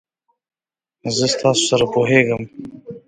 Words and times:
زه 1.17 1.25
ستاسو 1.35 1.63
سره 1.69 1.85
پوهیږم. 1.93 2.43